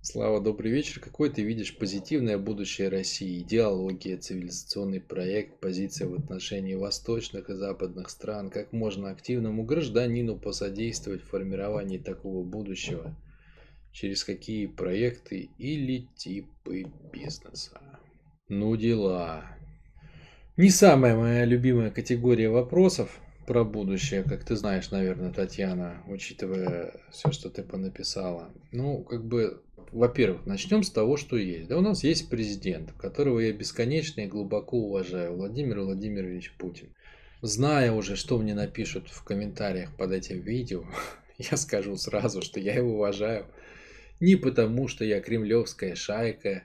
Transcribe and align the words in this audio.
Слава, 0.00 0.40
добрый 0.40 0.70
вечер. 0.70 1.00
Какой 1.00 1.28
ты 1.28 1.42
видишь 1.42 1.76
позитивное 1.76 2.38
будущее 2.38 2.88
России? 2.88 3.42
Идеология, 3.42 4.16
цивилизационный 4.16 5.00
проект, 5.00 5.58
позиция 5.58 6.06
в 6.06 6.14
отношении 6.14 6.74
восточных 6.74 7.50
и 7.50 7.54
западных 7.54 8.08
стран? 8.08 8.48
Как 8.48 8.72
можно 8.72 9.10
активному 9.10 9.64
гражданину 9.64 10.38
посодействовать 10.38 11.22
в 11.22 11.28
формировании 11.28 11.98
такого 11.98 12.44
будущего? 12.44 13.16
Через 13.90 14.22
какие 14.22 14.66
проекты 14.66 15.50
или 15.58 16.06
типы 16.16 16.86
бизнеса? 17.12 17.80
Ну 18.48 18.76
дела. 18.76 19.44
Не 20.56 20.70
самая 20.70 21.16
моя 21.16 21.44
любимая 21.44 21.90
категория 21.90 22.50
вопросов 22.50 23.18
про 23.48 23.64
будущее, 23.64 24.22
как 24.22 24.44
ты 24.44 24.54
знаешь, 24.54 24.92
наверное, 24.92 25.32
Татьяна, 25.32 26.04
учитывая 26.06 27.00
все, 27.10 27.32
что 27.32 27.50
ты 27.50 27.64
понаписала. 27.64 28.52
Ну, 28.70 29.02
как 29.02 29.26
бы 29.26 29.62
во-первых, 29.92 30.46
начнем 30.46 30.82
с 30.82 30.90
того, 30.90 31.16
что 31.16 31.36
есть. 31.36 31.68
Да, 31.68 31.78
у 31.78 31.80
нас 31.80 32.04
есть 32.04 32.28
президент, 32.28 32.92
которого 32.92 33.40
я 33.40 33.52
бесконечно 33.52 34.20
и 34.20 34.26
глубоко 34.26 34.78
уважаю, 34.78 35.34
Владимир 35.34 35.80
Владимирович 35.80 36.52
Путин. 36.58 36.88
Зная 37.40 37.92
уже, 37.92 38.16
что 38.16 38.38
мне 38.38 38.54
напишут 38.54 39.08
в 39.08 39.22
комментариях 39.24 39.96
под 39.96 40.12
этим 40.12 40.40
видео, 40.40 40.84
я 41.38 41.56
скажу 41.56 41.96
сразу, 41.96 42.42
что 42.42 42.60
я 42.60 42.74
его 42.74 42.94
уважаю. 42.94 43.46
Не 44.20 44.36
потому, 44.36 44.88
что 44.88 45.04
я 45.04 45.20
кремлевская 45.20 45.94
шайка, 45.94 46.64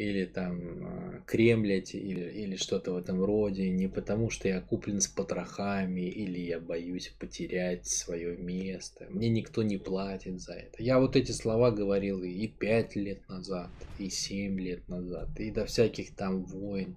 или 0.00 0.24
там 0.24 0.60
а, 0.82 1.22
кремлять, 1.26 1.94
или, 1.94 2.30
или 2.30 2.56
что-то 2.56 2.92
в 2.92 2.96
этом 2.96 3.22
роде, 3.22 3.68
не 3.68 3.86
потому 3.86 4.30
что 4.30 4.48
я 4.48 4.60
куплен 4.60 5.00
с 5.00 5.06
потрохами, 5.06 6.00
или 6.00 6.40
я 6.40 6.58
боюсь 6.58 7.12
потерять 7.18 7.86
свое 7.86 8.36
место. 8.36 9.06
Мне 9.10 9.28
никто 9.28 9.62
не 9.62 9.76
платит 9.76 10.40
за 10.40 10.54
это. 10.54 10.82
Я 10.82 10.98
вот 10.98 11.16
эти 11.16 11.32
слова 11.32 11.70
говорил 11.70 12.22
и 12.22 12.48
пять 12.48 12.96
лет 12.96 13.28
назад, 13.28 13.68
и 13.98 14.08
семь 14.08 14.58
лет 14.58 14.88
назад, 14.88 15.28
и 15.38 15.50
до 15.50 15.66
всяких 15.66 16.14
там 16.14 16.44
войн 16.44 16.96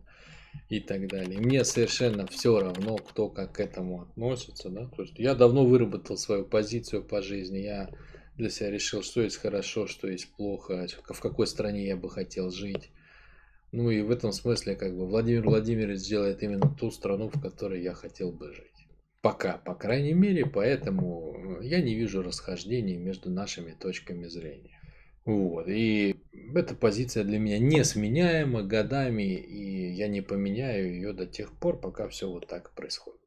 и 0.70 0.80
так 0.80 1.08
далее. 1.08 1.39
мне 1.39 1.66
совершенно 1.66 2.25
все 2.27 2.59
равно, 2.59 2.95
кто 2.97 3.27
как 3.27 3.53
к 3.53 3.59
этому 3.59 4.03
относится. 4.03 4.70
Да? 4.70 4.86
То 4.95 5.02
есть 5.02 5.20
я 5.20 5.36
давно 5.36 5.66
выработал 5.66 6.16
свою 6.16 6.45
позицию 6.45 7.03
по 7.03 7.22
жизни. 7.22 7.58
Я 7.58 7.89
для 8.38 8.49
себя 8.49 8.72
решил, 8.72 9.03
что 9.03 9.22
есть 9.22 9.38
хорошо, 9.38 9.88
что 9.88 10.08
есть 10.08 10.31
плохо, 10.33 10.88
в 11.09 11.20
какой 11.20 11.47
стране 11.47 11.86
я 11.86 11.97
бы 11.97 12.09
хотел 12.09 12.49
жить. 12.49 12.89
Ну 13.73 13.89
и 13.89 14.02
в 14.02 14.11
этом 14.11 14.31
смысле 14.31 14.75
как 14.75 14.95
бы 14.95 15.05
Владимир 15.05 15.43
Владимирович 15.43 15.99
сделает 15.99 16.41
именно 16.43 16.73
ту 16.79 16.91
страну, 16.91 17.27
в 17.29 17.41
которой 17.41 17.81
я 17.81 17.93
хотел 17.93 18.31
бы 18.31 18.53
жить. 18.53 18.88
Пока, 19.21 19.57
по 19.57 19.75
крайней 19.75 20.13
мере, 20.13 20.45
поэтому 20.45 21.59
я 21.61 21.81
не 21.81 21.95
вижу 21.95 22.21
расхождений 22.21 22.97
между 22.97 23.30
нашими 23.30 23.71
точками 23.71 24.27
зрения. 24.27 24.80
Вот. 25.25 25.67
И 25.67 26.15
эта 26.53 26.75
позиция 26.75 27.25
для 27.25 27.39
меня 27.39 27.59
несменяема 27.59 28.63
годами, 28.63 29.23
и 29.23 29.91
я 29.91 30.08
не 30.08 30.21
поменяю 30.21 30.93
ее 30.93 31.11
до 31.11 31.25
тех 31.25 31.52
пор, 31.58 31.81
пока 31.81 32.08
все 32.08 32.30
вот 32.30 32.47
так 32.47 32.75
происходит. 32.75 33.19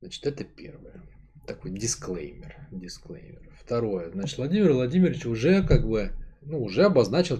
Значит, 0.00 0.26
это 0.26 0.44
первое 0.44 1.02
такой 1.46 1.70
дисклеймер. 1.72 2.56
дисклеймер. 2.70 3.50
Второе. 3.60 4.10
Значит, 4.10 4.38
Владимир 4.38 4.72
Владимирович 4.72 5.26
уже 5.26 5.62
как 5.62 5.86
бы, 5.86 6.12
ну, 6.42 6.62
уже 6.62 6.84
обозначил 6.84 7.38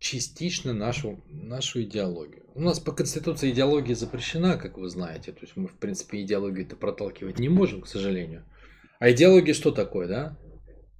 частично 0.00 0.72
нашу, 0.72 1.22
нашу 1.28 1.82
идеологию. 1.82 2.44
У 2.54 2.60
нас 2.60 2.80
по 2.80 2.90
Конституции 2.90 3.50
идеология 3.50 3.94
запрещена, 3.94 4.56
как 4.56 4.78
вы 4.78 4.88
знаете. 4.88 5.30
То 5.32 5.40
есть 5.42 5.56
мы, 5.56 5.68
в 5.68 5.78
принципе, 5.78 6.22
идеологию 6.22 6.66
это 6.66 6.74
проталкивать 6.74 7.38
не 7.38 7.48
можем, 7.48 7.82
к 7.82 7.86
сожалению. 7.86 8.44
А 8.98 9.10
идеология 9.10 9.54
что 9.54 9.70
такое, 9.70 10.08
да? 10.08 10.38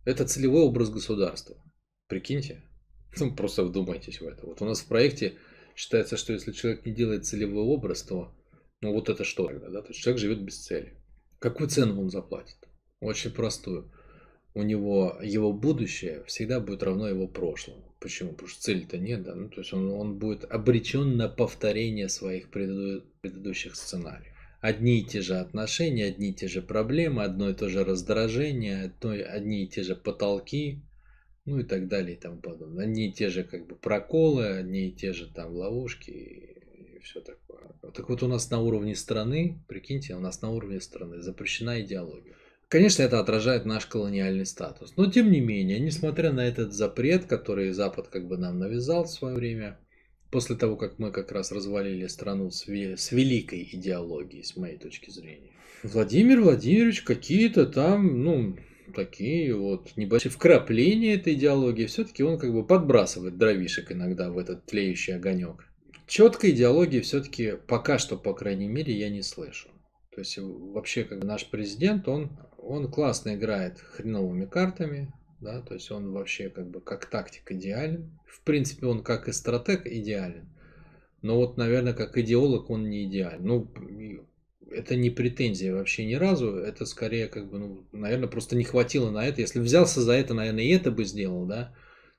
Это 0.04 0.26
целевой 0.26 0.62
образ 0.62 0.90
государства. 0.90 1.56
Прикиньте. 2.06 2.62
Ну, 3.18 3.34
просто 3.34 3.64
вдумайтесь 3.64 4.20
в 4.20 4.24
это. 4.24 4.46
Вот 4.46 4.62
у 4.62 4.64
нас 4.64 4.82
в 4.82 4.86
проекте 4.86 5.34
считается, 5.74 6.16
что 6.16 6.32
если 6.32 6.52
человек 6.52 6.86
не 6.86 6.92
делает 6.92 7.26
целевой 7.26 7.64
образ, 7.64 8.02
то 8.02 8.32
ну 8.80 8.92
вот 8.92 9.08
это 9.08 9.24
что 9.24 9.48
тогда, 9.48 9.68
да? 9.68 9.82
То 9.82 9.88
есть 9.88 10.00
человек 10.00 10.20
живет 10.20 10.40
без 10.44 10.62
цели. 10.62 10.94
Какую 11.40 11.68
цену 11.68 12.00
он 12.00 12.10
заплатит? 12.10 12.56
Очень 13.00 13.32
простую. 13.32 13.90
У 14.54 14.62
него 14.62 15.18
его 15.20 15.52
будущее 15.52 16.22
всегда 16.28 16.60
будет 16.60 16.84
равно 16.84 17.08
его 17.08 17.26
прошлому. 17.26 17.89
Почему? 18.00 18.32
Потому 18.32 18.48
что 18.48 18.62
цели-то 18.62 18.98
нет, 18.98 19.22
да. 19.22 19.34
Ну, 19.34 19.48
то 19.50 19.60
есть 19.60 19.72
он, 19.74 19.90
он 19.90 20.18
будет 20.18 20.44
обречен 20.50 21.16
на 21.16 21.28
повторение 21.28 22.08
своих 22.08 22.50
преду, 22.50 23.04
предыдущих 23.20 23.76
сценариев. 23.76 24.32
Одни 24.60 25.00
и 25.00 25.04
те 25.04 25.20
же 25.20 25.36
отношения, 25.36 26.06
одни 26.06 26.30
и 26.30 26.34
те 26.34 26.48
же 26.48 26.62
проблемы, 26.62 27.24
одно 27.24 27.50
и 27.50 27.54
то 27.54 27.68
же 27.68 27.84
раздражение, 27.84 28.84
одно, 28.84 29.10
одни 29.10 29.64
и 29.64 29.68
те 29.68 29.82
же 29.82 29.96
потолки, 29.96 30.82
ну 31.44 31.60
и 31.60 31.62
так 31.62 31.88
далее 31.88 32.16
и 32.16 32.20
тому 32.20 32.40
подобное. 32.40 32.84
Одни 32.84 33.08
и 33.08 33.12
те 33.12 33.28
же 33.28 33.44
как 33.44 33.66
бы 33.66 33.76
проколы, 33.76 34.46
одни 34.46 34.88
и 34.88 34.92
те 34.92 35.12
же 35.12 35.26
там 35.26 35.52
ловушки 35.54 36.10
и, 36.10 36.96
и 36.96 36.98
все 37.00 37.20
такое. 37.20 37.60
Так 37.94 38.08
вот 38.08 38.22
у 38.22 38.28
нас 38.28 38.50
на 38.50 38.60
уровне 38.60 38.94
страны, 38.94 39.62
прикиньте, 39.66 40.14
у 40.14 40.20
нас 40.20 40.40
на 40.42 40.50
уровне 40.50 40.80
страны 40.80 41.20
запрещена 41.20 41.80
идеология. 41.82 42.34
Конечно, 42.70 43.02
это 43.02 43.20
отражает 43.20 43.66
наш 43.66 43.84
колониальный 43.84 44.46
статус. 44.46 44.94
Но 44.96 45.10
тем 45.10 45.30
не 45.30 45.40
менее, 45.40 45.78
несмотря 45.78 46.32
на 46.32 46.40
этот 46.40 46.72
запрет, 46.72 47.26
который 47.26 47.72
Запад 47.72 48.08
как 48.08 48.26
бы 48.26 48.38
нам 48.38 48.58
навязал 48.58 49.04
в 49.04 49.10
свое 49.10 49.34
время, 49.34 49.78
после 50.30 50.56
того, 50.56 50.76
как 50.76 50.98
мы 50.98 51.10
как 51.10 51.32
раз 51.32 51.52
развалили 51.52 52.06
страну 52.06 52.50
с, 52.50 52.64
с 52.66 53.12
великой 53.12 53.68
идеологией, 53.72 54.44
с 54.44 54.56
моей 54.56 54.78
точки 54.78 55.10
зрения. 55.10 55.50
Владимир 55.82 56.40
Владимирович 56.40 57.02
какие-то 57.02 57.66
там, 57.66 58.22
ну, 58.22 58.56
такие 58.94 59.54
вот 59.54 59.96
небольшие 59.96 60.32
вкрапления 60.32 61.14
этой 61.14 61.34
идеологии, 61.34 61.86
все-таки 61.86 62.22
он 62.22 62.38
как 62.38 62.52
бы 62.52 62.64
подбрасывает 62.64 63.36
дровишек 63.36 63.92
иногда 63.92 64.30
в 64.30 64.38
этот 64.38 64.64
тлеющий 64.64 65.16
огонек 65.16 65.66
четкой 66.10 66.50
идеологии 66.50 67.00
все-таки 67.00 67.54
пока 67.68 67.98
что, 67.98 68.16
по 68.16 68.34
крайней 68.34 68.66
мере, 68.66 68.92
я 68.92 69.08
не 69.08 69.22
слышу. 69.22 69.68
То 70.12 70.18
есть 70.18 70.36
вообще 70.38 71.04
как 71.04 71.20
бы 71.20 71.26
наш 71.26 71.46
президент, 71.46 72.08
он, 72.08 72.36
он 72.70 72.90
классно 72.90 73.34
играет 73.34 73.80
хреновыми 73.80 74.46
картами, 74.46 75.12
да, 75.40 75.60
то 75.60 75.74
есть 75.74 75.90
он 75.90 76.12
вообще 76.12 76.48
как 76.50 76.70
бы 76.70 76.80
как 76.80 77.06
тактик 77.06 77.50
идеален. 77.50 78.18
В 78.26 78.42
принципе, 78.42 78.86
он 78.86 79.02
как 79.02 79.28
и 79.28 79.32
стратег 79.32 79.86
идеален. 79.86 80.48
Но 81.20 81.36
вот, 81.36 81.56
наверное, 81.56 81.94
как 81.94 82.16
идеолог 82.16 82.70
он 82.70 82.88
не 82.88 83.04
идеален. 83.06 83.44
Ну, 83.44 83.72
это 84.70 84.94
не 84.94 85.10
претензия 85.10 85.74
вообще 85.74 86.06
ни 86.06 86.14
разу, 86.14 86.54
это 86.56 86.86
скорее 86.86 87.26
как 87.26 87.50
бы, 87.50 87.58
ну, 87.58 87.84
наверное, 87.92 88.28
просто 88.28 88.54
не 88.54 88.64
хватило 88.64 89.10
на 89.10 89.26
это. 89.26 89.40
Если 89.40 89.58
взялся 89.58 90.00
за 90.00 90.12
это, 90.12 90.34
наверное, 90.34 90.64
и 90.64 90.70
это 90.70 90.92
бы 90.92 91.04
сделал, 91.04 91.46
да. 91.46 91.74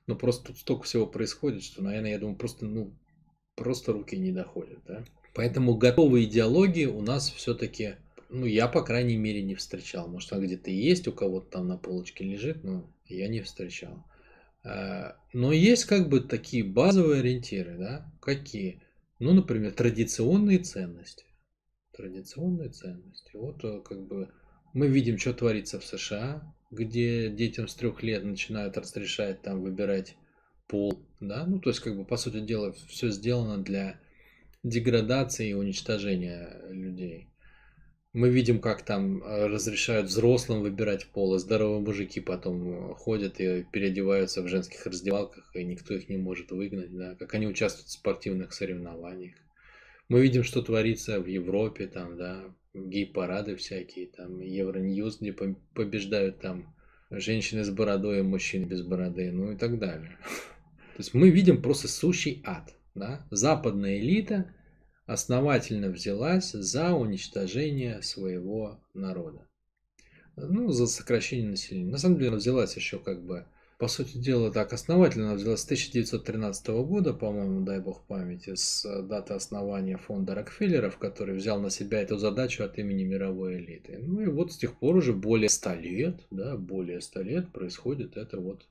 Но 0.06 0.16
просто 0.16 0.48
тут 0.48 0.58
столько 0.58 0.84
всего 0.84 1.06
происходит, 1.06 1.62
что, 1.62 1.82
наверное, 1.82 2.10
я 2.10 2.18
думаю, 2.18 2.36
просто, 2.36 2.66
ну, 2.66 2.92
просто 3.54 3.92
руки 3.92 4.16
не 4.18 4.32
доходят. 4.32 4.80
Да? 4.86 5.04
Поэтому 5.34 5.76
готовой 5.76 6.24
идеологии 6.24 6.86
у 6.86 7.00
нас 7.00 7.30
все-таки, 7.30 7.94
ну, 8.32 8.46
я, 8.46 8.66
по 8.66 8.82
крайней 8.82 9.18
мере, 9.18 9.42
не 9.42 9.54
встречал. 9.54 10.08
Может, 10.08 10.32
она 10.32 10.44
где-то 10.44 10.70
есть, 10.70 11.06
у 11.06 11.12
кого-то 11.12 11.50
там 11.50 11.68
на 11.68 11.76
полочке 11.76 12.24
лежит, 12.24 12.64
но 12.64 12.90
я 13.06 13.28
не 13.28 13.42
встречал. 13.42 14.04
А, 14.64 15.16
но 15.34 15.52
есть 15.52 15.84
как 15.84 16.08
бы 16.08 16.20
такие 16.20 16.64
базовые 16.64 17.20
ориентиры, 17.20 17.76
да? 17.76 18.10
Какие? 18.22 18.82
Ну, 19.18 19.34
например, 19.34 19.72
традиционные 19.72 20.58
ценности. 20.58 21.26
Традиционные 21.94 22.70
ценности. 22.70 23.32
Вот 23.34 23.62
э, 23.64 23.82
как 23.84 24.06
бы 24.06 24.30
мы 24.72 24.88
видим, 24.88 25.18
что 25.18 25.34
творится 25.34 25.78
в 25.78 25.84
США, 25.84 26.42
где 26.70 27.28
детям 27.28 27.68
с 27.68 27.74
трех 27.74 28.02
лет 28.02 28.24
начинают 28.24 28.78
разрешать 28.78 29.42
там 29.42 29.60
выбирать 29.60 30.16
пол, 30.68 30.98
да, 31.20 31.44
ну 31.44 31.60
то 31.60 31.68
есть 31.68 31.80
как 31.80 31.94
бы 31.94 32.06
по 32.06 32.16
сути 32.16 32.40
дела 32.40 32.72
все 32.88 33.10
сделано 33.10 33.62
для 33.62 34.00
деградации 34.62 35.50
и 35.50 35.54
уничтожения 35.54 36.62
людей. 36.70 37.31
Мы 38.12 38.28
видим, 38.28 38.60
как 38.60 38.82
там 38.82 39.22
э, 39.22 39.46
разрешают 39.46 40.08
взрослым 40.08 40.60
выбирать 40.60 41.06
пол, 41.06 41.34
и 41.34 41.38
здоровые 41.38 41.80
мужики 41.80 42.20
потом 42.20 42.94
ходят 42.94 43.40
и 43.40 43.64
переодеваются 43.72 44.42
в 44.42 44.48
женских 44.48 44.84
раздевалках, 44.84 45.50
и 45.54 45.64
никто 45.64 45.94
их 45.94 46.10
не 46.10 46.18
может 46.18 46.50
выгнать, 46.50 46.94
да, 46.94 47.14
как 47.14 47.32
они 47.32 47.46
участвуют 47.46 47.88
в 47.88 47.92
спортивных 47.92 48.52
соревнованиях. 48.52 49.34
Мы 50.08 50.20
видим, 50.20 50.44
что 50.44 50.60
творится 50.60 51.20
в 51.20 51.26
Европе, 51.26 51.86
там, 51.86 52.18
да, 52.18 52.44
гей-парады 52.74 53.56
всякие, 53.56 54.08
там, 54.08 54.40
Евроньюз, 54.40 55.18
где 55.20 55.32
побеждают 55.32 56.38
там 56.38 56.74
женщины 57.10 57.64
с 57.64 57.70
бородой, 57.70 58.20
а 58.20 58.24
мужчины 58.24 58.64
без 58.64 58.82
бороды, 58.82 59.30
ну 59.32 59.52
и 59.52 59.56
так 59.56 59.78
далее. 59.78 60.18
То 60.96 60.98
есть 60.98 61.14
мы 61.14 61.30
видим 61.30 61.62
просто 61.62 61.88
сущий 61.88 62.42
ад. 62.44 62.74
Да? 62.94 63.26
Западная 63.30 63.98
элита 63.98 64.54
основательно 65.06 65.88
взялась 65.88 66.52
за 66.52 66.92
уничтожение 66.92 68.02
своего 68.02 68.80
народа. 68.94 69.46
Ну, 70.36 70.70
за 70.70 70.86
сокращение 70.86 71.50
населения. 71.50 71.90
На 71.90 71.98
самом 71.98 72.16
деле 72.16 72.28
она 72.28 72.36
взялась 72.38 72.74
еще 72.76 72.98
как 72.98 73.22
бы, 73.22 73.44
по 73.78 73.88
сути 73.88 74.16
дела, 74.16 74.50
так 74.50 74.72
основательно 74.72 75.26
она 75.26 75.34
взялась 75.34 75.60
с 75.60 75.64
1913 75.64 76.68
года, 76.68 77.12
по-моему, 77.12 77.60
дай 77.64 77.80
бог 77.80 78.06
памяти, 78.06 78.54
с 78.54 78.86
даты 79.02 79.34
основания 79.34 79.98
фонда 79.98 80.34
Рокфеллеров, 80.34 80.96
который 80.98 81.36
взял 81.36 81.60
на 81.60 81.68
себя 81.68 82.00
эту 82.00 82.16
задачу 82.16 82.64
от 82.64 82.78
имени 82.78 83.02
мировой 83.02 83.56
элиты. 83.56 83.98
Ну 83.98 84.22
и 84.22 84.26
вот 84.26 84.52
с 84.52 84.56
тех 84.56 84.78
пор 84.78 84.96
уже 84.96 85.12
более 85.12 85.50
100 85.50 85.74
лет, 85.74 86.20
да, 86.30 86.56
более 86.56 87.00
100 87.00 87.22
лет 87.22 87.52
происходит 87.52 88.16
это 88.16 88.40
вот 88.40 88.66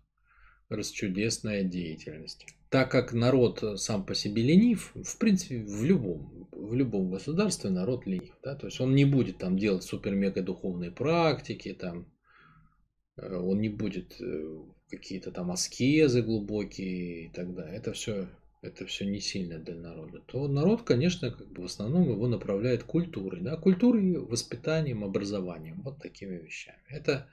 расчудесная 0.69 1.63
деятельность. 1.63 2.45
Так 2.71 2.89
как 2.89 3.11
народ 3.11 3.61
сам 3.75 4.05
по 4.05 4.15
себе 4.15 4.43
ленив, 4.43 4.93
в 4.95 5.17
принципе, 5.17 5.61
в 5.61 5.83
любом, 5.83 6.47
в 6.53 6.73
любом 6.73 7.11
государстве 7.11 7.69
народ 7.69 8.07
ленив. 8.07 8.33
Да? 8.41 8.55
То 8.55 8.67
есть 8.67 8.79
он 8.79 8.95
не 8.95 9.03
будет 9.03 9.39
там 9.39 9.59
делать 9.59 9.83
супер-мега 9.83 10.41
духовные 10.41 10.89
практики, 10.89 11.73
там, 11.73 12.09
э, 13.17 13.35
он 13.35 13.59
не 13.59 13.67
будет 13.67 14.15
э, 14.21 14.63
какие-то 14.89 15.31
там 15.31 15.51
аскезы 15.51 16.21
глубокие 16.21 17.25
и 17.25 17.29
так 17.33 17.53
далее. 17.53 17.75
Это 17.75 17.91
все, 17.91 18.29
это 18.61 18.85
все 18.85 19.05
не 19.05 19.19
сильно 19.19 19.59
для 19.59 19.75
народа. 19.75 20.21
То 20.27 20.47
народ, 20.47 20.83
конечно, 20.83 21.29
как 21.29 21.51
бы 21.51 21.63
в 21.63 21.65
основном 21.65 22.09
его 22.09 22.29
направляет 22.29 22.85
культурой. 22.85 23.41
Да? 23.41 23.57
Культурой, 23.57 24.17
воспитанием, 24.17 25.03
образованием. 25.03 25.81
Вот 25.81 26.01
такими 26.01 26.37
вещами. 26.37 26.79
Это 26.87 27.27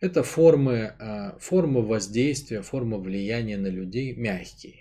это 0.00 0.22
формы, 0.22 0.94
а, 0.98 1.36
формы 1.38 1.82
воздействия, 1.82 2.62
форма 2.62 2.98
влияния 2.98 3.56
на 3.56 3.68
людей 3.68 4.14
мягкие. 4.14 4.76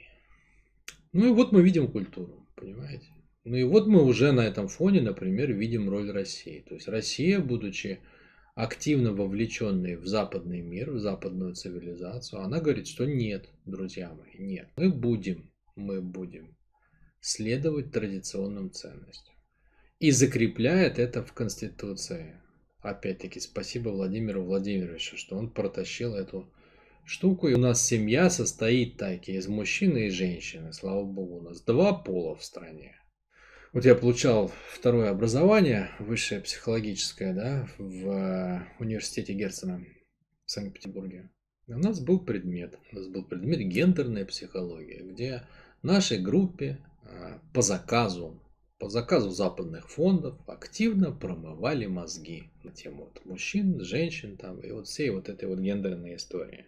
Ну 1.13 1.27
и 1.27 1.31
вот 1.31 1.51
мы 1.51 1.61
видим 1.61 1.91
культуру, 1.91 2.47
понимаете? 2.55 3.07
Ну 3.43 3.55
и 3.55 3.63
вот 3.63 3.87
мы 3.87 4.03
уже 4.03 4.31
на 4.31 4.41
этом 4.41 4.67
фоне, 4.67 5.01
например, 5.01 5.53
видим 5.53 5.89
роль 5.89 6.11
России. 6.11 6.63
То 6.67 6.75
есть 6.75 6.87
Россия, 6.87 7.39
будучи 7.39 8.01
активно 8.55 9.13
вовлеченной 9.13 9.95
в 9.95 10.05
западный 10.05 10.61
мир, 10.61 10.91
в 10.91 10.99
западную 10.99 11.55
цивилизацию, 11.55 12.41
она 12.41 12.59
говорит, 12.59 12.87
что 12.87 13.05
нет, 13.05 13.49
друзья 13.65 14.11
мои, 14.13 14.37
нет. 14.37 14.67
Мы 14.75 14.89
будем, 14.89 15.49
мы 15.75 16.01
будем 16.01 16.57
следовать 17.21 17.91
традиционным 17.91 18.71
ценностям. 18.71 19.33
И 19.99 20.11
закрепляет 20.11 20.99
это 20.99 21.23
в 21.23 21.33
Конституции 21.33 22.35
Опять-таки, 22.87 23.41
спасибо 23.41 23.89
Владимиру 23.89 24.43
Владимировичу, 24.43 25.17
что 25.17 25.35
он 25.35 25.49
протащил 25.49 26.15
эту 26.15 26.49
штуку. 27.03 27.49
И 27.49 27.53
у 27.53 27.57
нас 27.57 27.85
семья 27.85 28.29
состоит 28.29 28.95
так 28.95 29.27
из 29.27 29.47
мужчины 29.47 30.07
и 30.07 30.09
женщины. 30.09 30.71
Слава 30.71 31.03
богу, 31.03 31.39
у 31.39 31.41
нас 31.41 31.61
два 31.61 31.93
пола 31.93 32.35
в 32.37 32.43
стране. 32.45 32.95
Вот 33.73 33.83
я 33.83 33.93
получал 33.93 34.53
второе 34.71 35.09
образование, 35.09 35.89
высшее 35.99 36.39
психологическое, 36.39 37.33
да, 37.33 37.67
в 37.77 38.07
э, 38.09 38.67
университете 38.79 39.33
Герцена 39.33 39.83
в 40.45 40.51
Санкт-Петербурге. 40.51 41.29
у 41.67 41.73
нас 41.73 41.99
был 41.99 42.23
предмет, 42.23 42.79
у 42.93 42.95
нас 42.95 43.07
был 43.07 43.25
предмет 43.25 43.59
гендерная 43.59 44.23
психология, 44.23 45.03
где 45.03 45.43
нашей 45.83 46.19
группе 46.19 46.79
э, 47.03 47.39
по 47.53 47.61
заказу 47.61 48.41
по 48.79 48.89
заказу 48.89 49.31
западных 49.31 49.89
фондов 49.89 50.35
активно 50.45 51.12
промывали 51.12 51.88
мозги 51.88 52.50
на 52.63 52.71
тему 52.71 53.06
вот 53.06 53.25
мужчин, 53.25 53.83
женщин 53.83 54.38
там, 54.38 54.59
и 54.59 54.71
вот 54.71 54.88
всей 54.88 55.09
вот 55.09 55.29
этой 55.29 55.47
вот 55.47 55.59
гендерной 55.59 56.15
истории. 56.15 56.65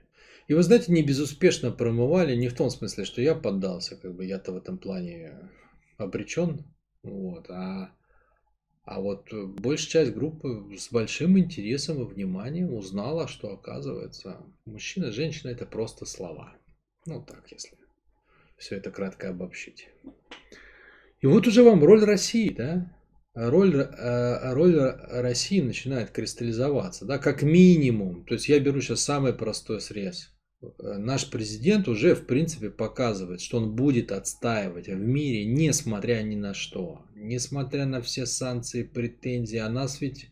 И 0.48 0.54
вы 0.56 0.64
знаете, 0.64 0.92
не 0.92 1.04
безуспешно 1.04 1.72
промывали, 1.72 2.36
не 2.36 2.48
в 2.48 2.56
том 2.56 2.72
смысле, 2.72 3.06
что 3.06 3.22
я 3.22 3.36
поддался, 3.36 3.96
как 3.96 4.16
бы 4.16 4.26
я-то 4.26 4.52
в 4.52 4.58
этом 4.58 4.80
плане 4.80 5.38
обречен, 5.98 6.66
вот, 7.04 7.48
а, 7.50 7.92
а 8.84 9.00
вот 9.00 9.32
большая 9.32 10.06
часть 10.06 10.14
группы 10.14 10.76
с 10.76 10.92
большим 10.92 11.38
интересом 11.38 12.02
и 12.02 12.06
вниманием 12.06 12.74
узнала, 12.74 13.28
что 13.28 13.54
оказывается 13.54 14.44
мужчина, 14.66 15.12
женщина 15.12 15.52
это 15.52 15.68
просто 15.68 16.06
слова. 16.06 16.56
Ну 17.06 17.22
так, 17.22 17.52
если 17.52 17.78
все 18.58 18.78
это 18.78 18.90
кратко 18.92 19.30
обобщить. 19.30 19.88
И 21.22 21.28
вот 21.28 21.48
уже 21.48 21.64
вам 21.64 21.84
роль 21.84 22.04
России, 22.04 22.50
да, 22.50 22.92
роль, 23.34 23.76
э, 23.76 24.54
роль 24.54 24.80
России 24.80 25.60
начинает 25.60 26.12
кристаллизоваться, 26.12 27.06
да, 27.06 27.18
как 27.18 27.44
минимум. 27.44 28.26
То 28.26 28.36
есть 28.36 28.48
я 28.48 28.60
беру 28.60 28.80
сейчас 28.82 29.02
самый 29.02 29.34
простой 29.34 29.82
срез. 29.82 30.34
Э, 30.62 30.98
наш 30.98 31.30
президент 31.30 31.88
уже, 31.88 32.16
в 32.16 32.26
принципе, 32.26 32.70
показывает, 32.70 33.42
что 33.42 33.58
он 33.58 33.76
будет 33.76 34.12
отстаивать 34.12 34.88
в 34.88 34.98
мире, 34.98 35.46
несмотря 35.46 36.22
ни 36.22 36.36
на 36.36 36.54
что. 36.54 37.04
Несмотря 37.16 37.86
на 37.86 38.02
все 38.02 38.26
санкции, 38.26 38.84
претензии. 38.84 39.58
А 39.58 39.70
нас 39.70 40.02
ведь 40.02 40.32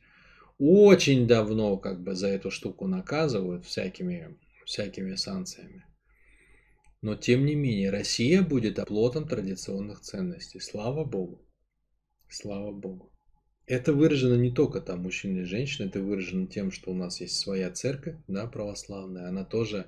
очень 0.58 1.28
давно 1.28 1.78
как 1.78 2.02
бы 2.02 2.16
за 2.16 2.28
эту 2.28 2.50
штуку 2.50 2.88
наказывают 2.88 3.66
всякими, 3.66 4.38
всякими 4.66 5.16
санкциями. 5.16 5.87
Но 7.08 7.16
тем 7.16 7.46
не 7.46 7.56
менее, 7.56 7.90
Россия 7.90 8.42
будет 8.42 8.80
оплотом 8.80 9.30
традиционных 9.30 10.02
ценностей. 10.02 10.60
Слава 10.60 11.06
Богу. 11.06 11.42
Слава 12.28 12.74
Богу. 12.74 13.14
Это 13.66 13.94
выражено 13.94 14.34
не 14.34 14.52
только 14.52 14.82
там 14.82 15.04
мужчины 15.04 15.40
и 15.40 15.46
женщины, 15.46 15.88
это 15.88 16.02
выражено 16.02 16.48
тем, 16.48 16.70
что 16.70 16.92
у 16.92 16.94
нас 16.94 17.22
есть 17.22 17.38
своя 17.38 17.72
церковь, 17.72 18.18
да, 18.28 18.46
православная. 18.48 19.30
Она 19.30 19.46
тоже, 19.46 19.88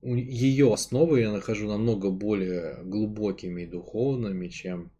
ее 0.00 0.72
основы 0.72 1.20
я 1.20 1.30
нахожу 1.30 1.68
намного 1.68 2.08
более 2.08 2.82
глубокими 2.82 3.64
и 3.64 3.66
духовными, 3.66 4.48
чем, 4.48 4.92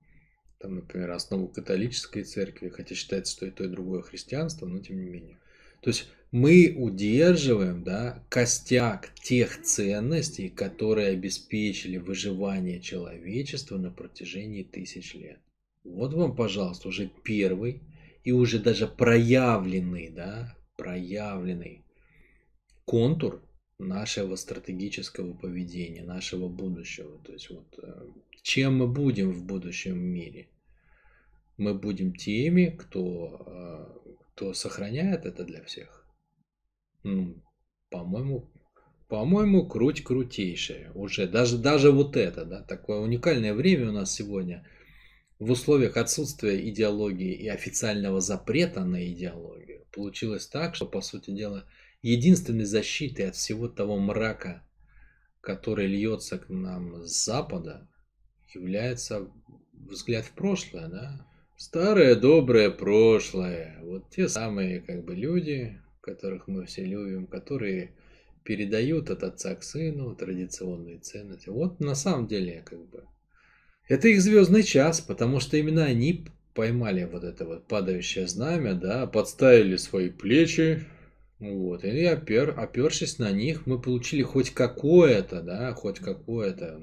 там, 0.59 0.75
например, 0.75 1.13
основу 1.13 1.49
католической 1.49 2.25
церкви, 2.25 2.69
хотя 2.69 2.95
считается, 2.95 3.33
что 3.33 3.47
и 3.47 3.51
то, 3.51 3.65
и 3.65 3.69
другое 3.69 4.03
христианство, 4.03 4.67
но 4.67 4.81
тем 4.81 5.01
не 5.01 5.09
менее. 5.09 5.39
То 5.87 5.91
есть 5.91 6.09
мы 6.33 6.75
удерживаем 6.77 7.85
да, 7.85 8.21
костяк 8.29 9.15
тех 9.23 9.63
ценностей, 9.63 10.49
которые 10.49 11.11
обеспечили 11.11 11.99
выживание 11.99 12.81
человечества 12.81 13.79
на 13.79 13.93
протяжении 13.93 14.65
тысяч 14.65 15.15
лет. 15.15 15.39
Вот 15.85 16.13
вам, 16.13 16.35
пожалуйста, 16.35 16.89
уже 16.89 17.09
первый 17.23 17.83
и 18.25 18.33
уже 18.33 18.59
даже 18.59 18.89
проявленный, 18.89 20.11
да, 20.11 20.57
проявленный 20.77 21.85
контур 22.85 23.41
нашего 23.79 24.35
стратегического 24.35 25.35
поведения, 25.35 26.03
нашего 26.03 26.49
будущего. 26.49 27.17
То 27.21 27.33
есть 27.33 27.49
вот 27.49 27.79
э, 27.81 28.09
чем 28.43 28.79
мы 28.79 28.89
будем 28.89 29.31
в 29.31 29.45
будущем 29.45 30.01
мире? 30.01 30.49
Мы 31.57 31.75
будем 31.75 32.13
теми, 32.13 32.75
кто, 32.77 34.03
кто 34.37 34.55
сохраняет 34.55 35.27
это 35.27 35.45
для 35.45 35.65
всех 35.65 36.07
ну, 37.07 37.43
по-моему, 37.89 38.51
по-моему, 39.09 39.67
круть 39.67 40.03
крутейшая. 40.03 40.91
Уже 40.93 41.29
даже, 41.29 41.57
даже 41.57 41.93
вот 41.93 42.17
это, 42.17 42.45
да, 42.45 42.63
такое 42.63 42.99
уникальное 42.99 43.55
время 43.55 43.91
у 43.91 43.93
нас 43.93 44.13
сегодня 44.13 44.67
в 45.39 45.51
условиях 45.51 45.97
отсутствия 45.97 46.69
идеологии 46.69 47.33
и 47.33 47.49
официального 47.49 48.21
запрета 48.21 48.85
на 48.85 49.07
идеологию. 49.09 49.87
Получилось 49.93 50.49
так, 50.49 50.75
что, 50.75 50.87
по 50.87 51.01
сути 51.01 51.31
дела, 51.31 51.65
единственной 52.03 52.65
защитой 52.65 53.29
от 53.29 53.37
всего 53.37 53.69
того 53.69 53.99
мрака, 53.99 54.67
который 55.41 55.87
льется 55.87 56.39
к 56.39 56.49
нам 56.49 57.05
с 57.05 57.25
запада, 57.25 57.89
является 58.53 59.31
взгляд 59.73 60.25
в 60.25 60.33
прошлое, 60.33 60.89
да? 60.89 61.27
Старое 61.59 62.17
доброе 62.17 62.69
прошлое. 62.69 63.79
Вот 63.81 64.11
те 64.11 64.29
самые 64.29 64.83
как 64.83 65.07
бы 65.07 65.15
люди, 65.15 65.81
которых 66.03 66.49
мы 66.49 66.67
все 66.67 66.85
любим, 66.85 67.27
которые 67.27 67.93
передают 68.45 69.09
от 69.09 69.23
отца 69.23 69.55
к 69.55 69.63
сыну 69.63 70.15
традиционные 70.15 70.99
ценности. 70.99 71.49
Вот 71.49 71.81
на 71.81 71.95
самом 71.95 72.27
деле 72.27 72.63
как 72.63 72.85
бы 72.91 73.05
это 73.89 74.09
их 74.09 74.21
звездный 74.21 74.65
час, 74.65 75.01
потому 75.01 75.41
что 75.41 75.57
именно 75.57 75.85
они 75.85 76.27
поймали 76.53 77.05
вот 77.05 77.25
это 77.25 77.47
вот 77.47 77.67
падающее 77.67 78.29
знамя, 78.29 78.75
да, 78.75 79.07
подставили 79.07 79.77
свои 79.77 80.11
плечи, 80.11 80.85
вот, 81.39 81.85
и 81.85 82.07
опер, 82.07 82.53
опершись 82.55 83.19
на 83.19 83.33
них, 83.33 83.67
мы 83.67 83.81
получили 83.81 84.23
хоть 84.23 84.51
какое-то, 84.51 85.41
да, 85.41 85.73
хоть 85.73 86.01
какое-то, 86.01 86.81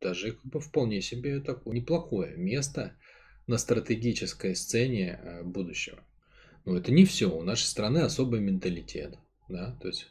даже 0.00 0.32
как 0.32 0.44
бы 0.44 0.60
вполне 0.60 1.00
себе 1.00 1.40
такое 1.40 1.74
неплохое 1.74 2.36
место 2.36 2.94
на 3.50 3.58
стратегической 3.58 4.54
сцене 4.54 5.18
э, 5.20 5.42
будущего. 5.42 5.98
Но 6.64 6.76
это 6.76 6.92
не 6.92 7.04
все. 7.04 7.28
У 7.28 7.42
нашей 7.42 7.64
страны 7.64 7.98
особый 7.98 8.40
менталитет. 8.40 9.18
Да? 9.48 9.76
То 9.82 9.88
есть 9.88 10.06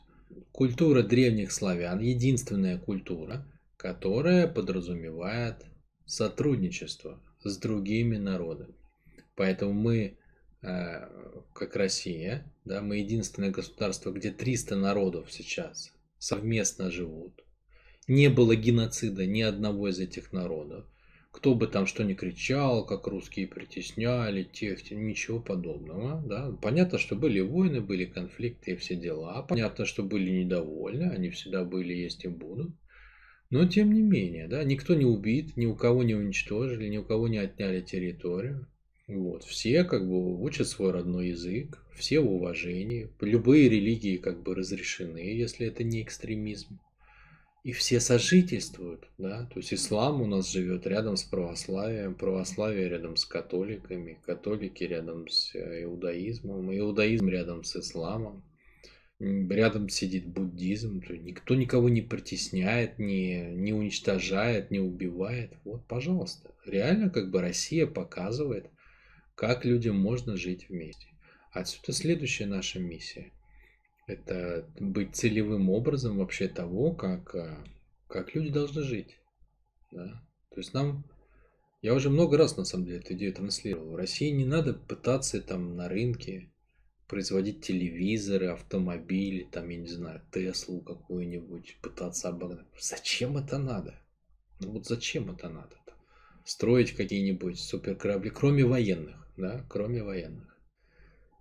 культура 0.52 1.04
древних 1.04 1.54
славян 1.54 2.00
единственная 2.00 2.78
культура, 2.78 3.48
которая 3.78 4.46
подразумевает 4.46 5.66
сотрудничество 6.06 7.24
с 7.42 7.58
другими 7.58 8.18
народами. 8.18 8.76
Поэтому 9.36 9.72
мы, 9.72 10.18
э, 10.62 11.10
как 11.54 11.78
Россия, 11.78 12.54
да, 12.66 12.82
мы 12.82 12.98
единственное 12.98 13.52
государство, 13.52 14.12
где 14.12 14.32
300 14.32 14.76
народов 14.76 15.32
сейчас 15.32 15.94
совместно 16.18 16.92
живут. 16.92 17.42
Не 18.06 18.28
было 18.28 18.58
геноцида 18.58 19.26
ни 19.26 19.42
одного 19.42 19.88
из 19.88 20.00
этих 20.00 20.34
народов 20.34 20.86
кто 21.40 21.56
бы 21.56 21.68
там 21.68 21.86
что 21.86 22.04
ни 22.04 22.16
кричал, 22.16 22.86
как 22.86 23.08
русские 23.08 23.48
притесняли, 23.48 24.44
тех, 24.44 24.92
ничего 24.92 25.40
подобного. 25.40 26.22
Да? 26.28 26.52
Понятно, 26.62 26.98
что 26.98 27.16
были 27.16 27.40
войны, 27.40 27.80
были 27.80 28.04
конфликты 28.04 28.72
и 28.72 28.76
все 28.76 28.96
дела. 28.96 29.42
Понятно, 29.44 29.86
что 29.86 30.04
были 30.04 30.30
недовольны, 30.32 31.04
они 31.04 31.30
всегда 31.30 31.64
были, 31.64 31.94
есть 31.94 32.26
и 32.26 32.28
будут. 32.28 32.76
Но 33.52 33.66
тем 33.66 33.94
не 33.94 34.02
менее, 34.02 34.50
да, 34.50 34.66
никто 34.66 34.96
не 34.96 35.06
убит, 35.06 35.56
ни 35.56 35.66
у 35.66 35.76
кого 35.76 36.04
не 36.04 36.14
уничтожили, 36.14 36.90
ни 36.90 36.98
у 36.98 37.06
кого 37.06 37.30
не 37.30 37.38
отняли 37.38 37.80
территорию. 37.80 38.68
Вот. 39.08 39.46
Все 39.46 39.86
как 39.86 40.06
бы 40.06 40.42
учат 40.42 40.68
свой 40.68 40.92
родной 40.92 41.30
язык, 41.30 41.82
все 41.96 42.20
в 42.20 42.30
уважении. 42.30 43.12
Любые 43.22 43.70
религии 43.70 44.18
как 44.18 44.44
бы 44.44 44.56
разрешены, 44.56 45.20
если 45.20 45.68
это 45.68 45.86
не 45.86 46.02
экстремизм. 46.04 46.82
И 47.64 47.74
все 47.74 48.00
сожительствуют, 48.00 49.08
да, 49.18 49.46
то 49.46 49.60
есть 49.60 49.74
ислам 49.74 50.22
у 50.22 50.28
нас 50.28 50.50
живет 50.50 50.88
рядом 50.88 51.18
с 51.18 51.24
православием, 51.24 52.16
православие 52.16 52.88
рядом 52.88 53.18
с 53.18 53.26
католиками, 53.26 54.18
католики 54.26 54.84
рядом 54.86 55.28
с 55.28 55.54
э, 55.56 55.84
иудаизмом, 55.84 56.76
иудаизм 56.76 57.28
рядом 57.28 57.66
с 57.66 57.76
исламом, 57.76 58.44
рядом 59.20 59.90
сидит 59.90 60.26
буддизм, 60.26 61.02
то 61.02 61.18
никто 61.18 61.56
никого 61.56 61.90
не 61.90 62.02
притесняет, 62.02 62.98
не, 62.98 63.52
не 63.52 63.74
уничтожает, 63.74 64.72
не 64.72 64.80
убивает. 64.80 65.52
Вот, 65.66 65.86
пожалуйста, 65.86 66.56
реально 66.66 67.10
как 67.10 67.30
бы 67.30 67.42
Россия 67.42 67.86
показывает, 67.86 68.68
как 69.36 69.66
людям 69.66 69.98
можно 69.98 70.38
жить 70.38 70.70
вместе. 70.70 71.08
Отсюда 71.52 71.92
следующая 71.92 72.46
наша 72.46 72.80
миссия– 72.80 73.34
это 74.10 74.66
быть 74.80 75.16
целевым 75.16 75.70
образом 75.70 76.18
вообще 76.18 76.48
того, 76.48 76.94
как, 76.94 77.36
а, 77.36 77.64
как 78.08 78.34
люди 78.34 78.50
должны 78.50 78.82
жить. 78.82 79.20
Да? 79.92 80.22
То 80.50 80.58
есть 80.58 80.74
нам, 80.74 81.06
я 81.82 81.94
уже 81.94 82.10
много 82.10 82.38
раз 82.38 82.58
на 82.58 82.66
самом 82.66 82.86
деле 82.86 83.00
эту 83.00 83.14
идею 83.14 83.34
транслировал, 83.34 83.92
в 83.92 83.96
России 83.96 84.30
не 84.32 84.46
надо 84.46 84.74
пытаться 84.74 85.40
там 85.42 85.76
на 85.76 85.88
рынке 85.88 86.50
производить 87.08 87.62
телевизоры, 87.62 88.48
автомобили, 88.48 89.48
там, 89.52 89.70
я 89.70 89.78
не 89.78 89.88
знаю, 89.88 90.22
Теслу 90.32 90.82
какую-нибудь, 90.82 91.78
пытаться 91.82 92.30
обогнать. 92.30 92.68
Зачем 92.80 93.38
это 93.38 93.58
надо? 93.58 93.96
Ну 94.60 94.72
вот 94.72 94.86
зачем 94.86 95.32
это 95.32 95.50
надо? 95.50 95.76
Строить 96.46 96.94
какие-нибудь 96.94 97.60
суперкорабли, 97.60 98.30
кроме 98.30 98.66
военных, 98.66 99.28
да, 99.38 99.66
кроме 99.70 100.04
военных 100.04 100.49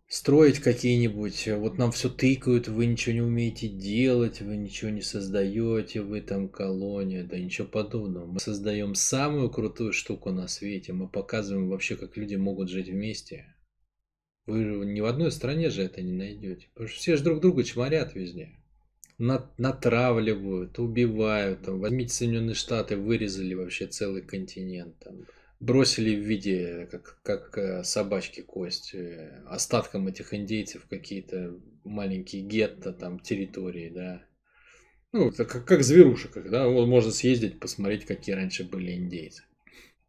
строить 0.09 0.59
какие-нибудь, 0.59 1.47
э, 1.47 1.57
вот 1.57 1.77
нам 1.77 1.93
все 1.93 2.09
тыкают, 2.09 2.67
вы 2.67 2.87
ничего 2.87 3.15
не 3.15 3.21
умеете 3.21 3.69
делать, 3.69 4.41
вы 4.41 4.57
ничего 4.57 4.91
не 4.91 5.03
создаете, 5.03 6.01
вы 6.01 6.23
там 6.23 6.49
колония, 6.49 7.25
да 7.25 7.39
ничего 7.39 7.69
подобного. 7.69 8.27
Мы 8.27 8.41
создаем 8.41 8.95
самую 8.95 9.51
крутую 9.51 9.93
штуку 9.93 10.31
на 10.33 10.49
свете, 10.49 10.95
мы 10.95 11.09
показываем 11.09 11.69
вообще, 11.69 11.97
как 11.97 12.17
люди 12.17 12.37
могут 12.37 12.71
жить 12.71 12.89
вместе. 12.89 13.55
Вы 14.47 14.65
ни 14.87 15.01
в 15.01 15.05
одной 15.05 15.31
стране 15.31 15.69
же 15.69 15.83
это 15.83 16.01
не 16.01 16.13
найдете, 16.13 16.69
потому 16.73 16.89
что 16.89 16.99
все 16.99 17.17
же 17.17 17.23
друг 17.23 17.41
друга 17.41 17.63
чморят 17.65 18.15
везде. 18.15 18.55
Натравливают, 19.19 20.79
убивают. 20.79 21.63
Там, 21.63 21.81
возьмите 21.81 22.15
Соединенные 22.15 22.55
Штаты, 22.55 22.97
вырезали 22.97 23.53
вообще 23.53 23.89
целый 23.89 24.23
континент. 24.23 24.97
Там, 25.01 25.27
бросили 25.61 26.15
в 26.15 26.21
виде, 26.21 26.89
как, 26.91 27.21
как 27.23 27.59
э, 27.59 27.83
собачки 27.83 28.41
кость, 28.41 28.95
э, 28.95 29.43
остаткам 29.47 30.07
этих 30.07 30.33
индейцев 30.33 30.87
какие-то 30.89 31.59
маленькие 31.85 32.43
гетто, 32.43 32.93
там, 32.93 33.19
территории, 33.19 33.91
да. 33.91 34.23
Ну, 35.13 35.29
это 35.29 35.45
как, 35.45 35.65
как 35.65 35.83
зверушек, 35.83 36.51
да, 36.51 36.69
вот 36.69 36.87
можно 36.87 37.11
съездить, 37.11 37.61
посмотреть, 37.61 38.05
какие 38.05 38.35
раньше 38.35 38.65
были 38.65 38.93
индейцы. 38.93 39.43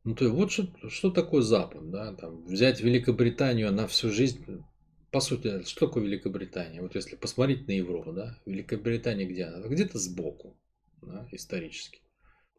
Ну, 0.04 0.16
то 0.16 0.26
есть, 0.26 0.36
вот 0.36 0.52
что, 0.52 0.90
что 0.90 1.10
такое 1.10 1.42
Запад, 1.42 1.90
да, 1.90 2.14
там, 2.14 2.46
взять 2.46 2.82
Великобританию, 2.82 3.70
она 3.70 3.88
всю 3.88 4.12
жизнь, 4.12 4.64
по 5.12 5.20
сути, 5.20 5.64
что 5.64 5.88
такое 5.88 6.04
Великобритания? 6.04 6.82
Вот 6.82 6.96
если 6.96 7.16
посмотреть 7.16 7.68
на 7.68 7.72
Европу, 7.72 8.12
да, 8.12 8.38
Великобритания 8.46 9.26
где 9.26 9.46
она? 9.46 9.68
Где-то 9.68 9.98
сбоку, 9.98 10.56
да, 11.02 11.28
исторически. 11.32 12.02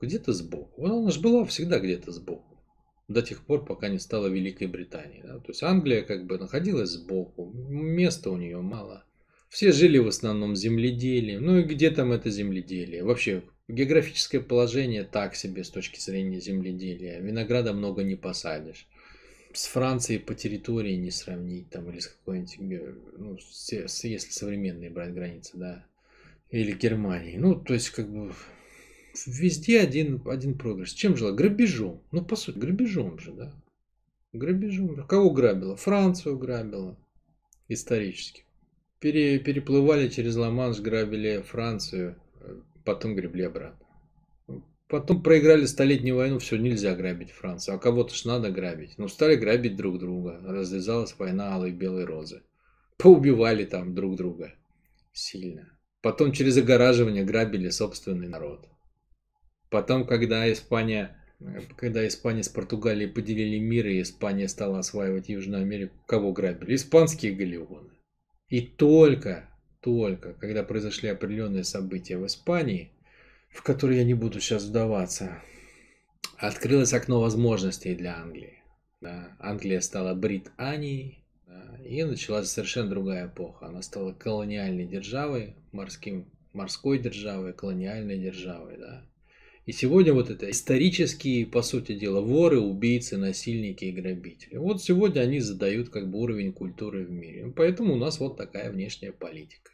Где-то 0.01 0.33
сбоку. 0.33 0.85
Она 0.85 1.11
же 1.11 1.21
была 1.21 1.45
всегда 1.45 1.79
где-то 1.79 2.11
сбоку 2.11 2.50
до 3.11 3.23
тех 3.23 3.43
пор, 3.43 3.65
пока 3.65 3.89
не 3.89 3.99
стала 3.99 4.29
Великой 4.29 4.69
Британией. 4.69 5.23
Да? 5.25 5.39
То 5.39 5.47
есть 5.49 5.63
Англия 5.65 6.03
как 6.03 6.27
бы 6.27 6.39
находилась 6.39 6.91
сбоку, 6.91 7.53
места 7.53 8.31
у 8.31 8.37
нее 8.37 8.61
мало. 8.61 9.05
Все 9.49 9.73
жили 9.73 9.99
в 9.99 10.07
основном 10.07 10.55
земледелием. 10.55 11.45
Ну 11.45 11.59
и 11.59 11.65
где 11.65 11.91
там 11.91 12.13
это 12.13 12.31
земледелие? 12.31 13.03
Вообще 13.03 13.43
географическое 13.67 14.41
положение 14.41 15.03
так 15.03 15.35
себе 15.35 15.65
с 15.65 15.71
точки 15.71 15.99
зрения 15.99 16.41
земледелия. 16.41 17.19
Винограда 17.19 17.73
много 17.73 18.05
не 18.05 18.15
посадишь. 18.15 18.87
С 19.53 19.67
Францией 19.67 20.21
по 20.21 20.37
территории 20.37 20.95
не 20.95 21.11
сравнить 21.11 21.69
там 21.69 21.91
или 21.91 21.99
с 21.99 22.07
какой-нибудь, 22.07 22.95
ну, 23.19 23.37
если 23.73 24.31
современные 24.31 24.91
брать 24.91 25.13
границы, 25.13 25.51
да, 25.57 25.85
или 26.51 26.71
Германии. 26.71 27.37
Ну, 27.37 27.57
то 27.57 27.75
есть 27.75 27.91
как 27.91 28.09
бы 28.09 28.33
везде 29.27 29.81
один, 29.81 30.23
один 30.27 30.57
проигрыш. 30.57 30.93
Чем 30.93 31.17
жила? 31.17 31.33
Грабежом. 31.33 32.03
Ну, 32.13 32.25
по 32.25 32.37
сути, 32.37 32.59
грабежом 32.59 33.19
же, 33.19 33.33
да. 33.33 33.53
Грабежом. 34.33 35.07
Кого 35.07 35.31
грабила? 35.31 35.77
Францию 35.77 36.39
грабила. 36.39 36.97
Исторически. 37.69 38.45
Пере, 38.99 39.39
переплывали 39.39 40.09
через 40.09 40.37
Ла-Манш, 40.37 40.81
грабили 40.81 41.43
Францию, 41.43 42.17
потом 42.85 43.15
гребли 43.15 43.45
обратно. 43.45 43.87
Потом 44.89 45.23
проиграли 45.23 45.67
столетнюю 45.67 46.17
войну, 46.17 46.41
все, 46.41 46.57
нельзя 46.57 46.97
грабить 46.97 47.31
Францию. 47.31 47.77
А 47.77 47.79
кого-то 47.79 48.13
ж 48.13 48.25
надо 48.25 48.51
грабить. 48.51 48.99
Ну, 48.99 49.07
стали 49.07 49.37
грабить 49.37 49.77
друг 49.77 50.01
друга. 50.01 50.41
Развязалась 50.43 51.15
война 51.17 51.55
алой 51.55 51.71
и 51.71 51.73
белой 51.73 52.05
розы. 52.05 52.43
Поубивали 52.99 53.65
там 53.65 53.95
друг 53.95 54.17
друга. 54.17 54.53
Сильно. 55.13 55.71
Потом 56.03 56.33
через 56.33 56.57
огораживание 56.57 57.25
грабили 57.25 57.69
собственный 57.69 58.27
народ. 58.27 58.69
Потом, 59.71 60.05
когда 60.07 60.53
Испания, 60.53 61.17
когда 61.77 62.07
Испания 62.07 62.43
с 62.43 62.49
Португалией 62.49 63.11
поделили 63.11 63.59
мир, 63.59 63.87
и 63.87 64.03
Испания 64.03 64.49
стала 64.49 64.81
осваивать 64.81 65.29
Южную 65.29 65.63
Америку, 65.63 65.95
кого 66.07 66.33
грабили? 66.33 66.75
Испанские 66.75 67.33
галеоны. 67.33 67.91
И 68.49 68.63
только, 68.63 69.49
только, 69.81 70.35
когда 70.35 70.65
произошли 70.65 71.09
определенные 71.09 71.65
события 71.65 72.19
в 72.19 72.27
Испании, 72.27 72.91
в 73.49 73.63
которые 73.63 74.01
я 74.01 74.05
не 74.05 74.15
буду 74.15 74.41
сейчас 74.41 74.65
вдаваться, 74.65 75.41
открылось 76.37 76.93
окно 76.93 77.21
возможностей 77.21 77.95
для 77.95 78.17
Англии. 78.17 78.63
Да. 79.01 79.37
Англия 79.39 79.81
стала 79.81 80.15
Британией, 80.15 81.25
да, 81.47 81.79
и 81.85 82.03
началась 82.03 82.51
совершенно 82.51 82.91
другая 82.91 83.29
эпоха. 83.29 83.67
Она 83.67 83.83
стала 83.83 84.13
колониальной 84.13 84.85
державой, 84.85 85.55
морским, 85.73 86.31
морской 86.53 86.99
державой, 86.99 87.53
колониальной 87.53 88.19
державой. 88.19 88.77
Да. 88.77 89.10
И 89.71 89.73
сегодня 89.73 90.13
вот 90.13 90.31
это 90.31 90.51
исторические, 90.51 91.47
по 91.47 91.63
сути 91.63 91.95
дела, 91.95 92.21
воры, 92.21 92.59
убийцы, 92.59 93.17
насильники 93.17 93.85
и 93.85 93.93
грабители. 93.93 94.57
Вот 94.57 94.83
сегодня 94.83 95.21
они 95.21 95.39
задают 95.39 95.91
как 95.91 96.11
бы 96.11 96.19
уровень 96.19 96.53
культуры 96.53 97.07
в 97.07 97.11
мире. 97.13 97.53
Поэтому 97.55 97.95
у 97.95 97.97
нас 97.97 98.19
вот 98.19 98.37
такая 98.37 98.73
внешняя 98.73 99.13
политика. 99.13 99.71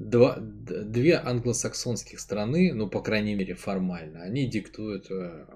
Два, 0.00 0.38
две 0.40 1.14
англосаксонских 1.14 2.18
страны, 2.18 2.74
ну, 2.74 2.90
по 2.90 3.00
крайней 3.00 3.36
мере, 3.36 3.54
формально, 3.54 4.24
они 4.24 4.50
диктуют, 4.50 5.08
э, 5.08 5.46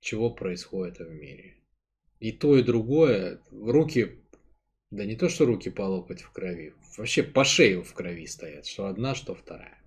чего 0.00 0.30
происходит 0.30 0.98
в 0.98 1.08
мире. 1.08 1.62
И 2.18 2.32
то, 2.32 2.58
и 2.58 2.64
другое, 2.64 3.40
руки, 3.52 4.18
да 4.90 5.04
не 5.04 5.14
то, 5.14 5.28
что 5.28 5.46
руки 5.46 5.70
по 5.70 5.82
локоть 5.82 6.22
в 6.22 6.32
крови, 6.32 6.74
вообще 6.98 7.22
по 7.22 7.44
шею 7.44 7.84
в 7.84 7.94
крови 7.94 8.26
стоят, 8.26 8.66
что 8.66 8.88
одна, 8.88 9.14
что 9.14 9.36
вторая. 9.36 9.78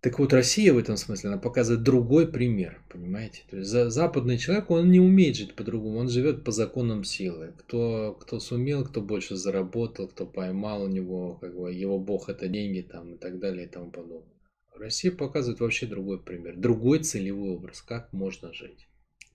Так 0.00 0.20
вот, 0.20 0.32
Россия 0.32 0.72
в 0.72 0.78
этом 0.78 0.96
смысле, 0.96 1.30
она 1.30 1.38
показывает 1.38 1.82
другой 1.82 2.30
пример, 2.30 2.80
понимаете? 2.88 3.42
То 3.50 3.56
есть 3.56 3.70
западный 3.70 4.38
человек, 4.38 4.70
он 4.70 4.92
не 4.92 5.00
умеет 5.00 5.34
жить 5.34 5.56
по-другому, 5.56 5.98
он 5.98 6.08
живет 6.08 6.44
по 6.44 6.52
законам 6.52 7.02
силы. 7.02 7.54
Кто, 7.58 8.16
кто 8.20 8.38
сумел, 8.38 8.84
кто 8.84 9.00
больше 9.00 9.34
заработал, 9.34 10.06
кто 10.06 10.24
поймал 10.24 10.84
у 10.84 10.88
него, 10.88 11.34
как 11.40 11.56
бы, 11.56 11.72
его 11.72 11.98
бог 11.98 12.28
это 12.28 12.46
деньги 12.46 12.82
там 12.82 13.14
и 13.14 13.18
так 13.18 13.40
далее 13.40 13.66
и 13.66 13.68
тому 13.68 13.90
подобное. 13.90 14.36
Россия 14.76 15.10
показывает 15.10 15.58
вообще 15.58 15.86
другой 15.86 16.22
пример, 16.22 16.56
другой 16.56 17.00
целевой 17.00 17.50
образ, 17.56 17.82
как 17.82 18.12
можно 18.12 18.52
жить. 18.52 18.86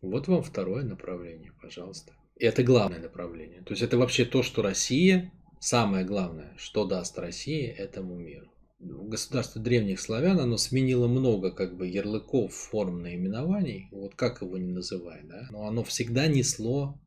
Вот 0.01 0.29
вам 0.29 0.43
второе 0.43 0.83
направление, 0.83 1.51
пожалуйста. 1.61 2.13
И 2.37 2.45
это 2.45 2.63
главное 2.63 3.01
направление. 3.01 3.61
То 3.63 3.71
есть 3.71 3.83
это 3.83 3.97
вообще 3.97 4.23
то, 4.23 4.43
что 4.43 4.61
Россия, 4.61 5.33
самое 5.59 6.05
главное, 6.05 6.53
что 6.57 6.85
даст 6.85 7.19
России 7.19 7.67
этому 7.67 8.15
миру 8.15 8.52
государство 8.83 9.61
древних 9.61 9.99
славян, 9.99 10.39
оно 10.39 10.57
сменило 10.57 11.07
много 11.07 11.51
как 11.51 11.75
бы 11.75 11.87
ярлыков, 11.87 12.53
форм 12.53 13.01
наименований, 13.01 13.87
вот 13.91 14.15
как 14.15 14.41
его 14.41 14.57
ни 14.57 14.71
называй, 14.71 15.21
да, 15.23 15.47
но 15.51 15.67
оно 15.67 15.83
всегда 15.83 16.27
несло 16.27 16.99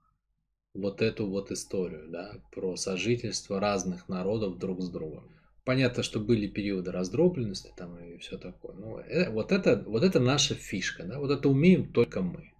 вот 0.75 1.03
эту 1.03 1.29
вот 1.29 1.51
историю, 1.51 2.09
да, 2.11 2.41
про 2.53 2.77
сожительство 2.77 3.61
разных 3.61 4.09
народов 4.09 4.59
друг 4.59 4.83
с 4.83 4.91
другом. 4.91 5.33
Понятно, 5.65 6.03
что 6.03 6.21
были 6.21 6.47
периоды 6.47 6.93
раздробленности 6.93 7.73
там 7.77 7.99
и 7.99 8.19
все 8.19 8.39
такое, 8.39 8.75
но 8.77 9.01
э, 9.01 9.31
вот, 9.31 9.51
это, 9.53 9.83
вот 9.87 10.05
это 10.05 10.21
наша 10.21 10.55
фишка, 10.55 11.05
да, 11.05 11.19
вот 11.19 11.31
это 11.31 11.49
умеем 11.49 11.93
только 11.93 12.23
мы. 12.23 12.53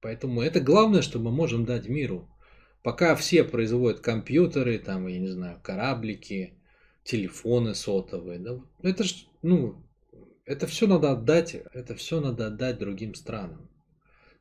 Поэтому 0.00 0.40
это 0.40 0.60
главное, 0.60 1.02
что 1.02 1.18
мы 1.18 1.30
можем 1.30 1.64
дать 1.64 1.88
миру. 1.88 2.30
Пока 2.82 3.16
все 3.16 3.42
производят 3.44 4.00
компьютеры, 4.00 4.78
там, 4.78 5.08
я 5.08 5.18
не 5.18 5.26
знаю, 5.26 5.60
кораблики, 5.62 6.54
телефоны 7.08 7.74
сотовые. 7.74 8.38
Да? 8.38 8.60
Это 8.82 9.02
ж, 9.02 9.26
ну, 9.42 9.82
это 10.44 10.66
все 10.66 10.86
надо 10.86 11.12
отдать, 11.12 11.54
это 11.72 11.94
все 11.94 12.20
надо 12.20 12.48
отдать 12.48 12.78
другим 12.78 13.14
странам. 13.14 13.70